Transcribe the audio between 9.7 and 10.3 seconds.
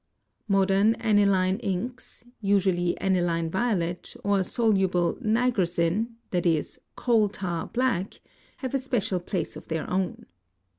own.